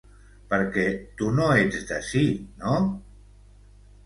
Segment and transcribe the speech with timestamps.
[0.53, 0.85] Perquè
[1.19, 2.25] tu no ets d’ací,
[2.65, 2.81] no?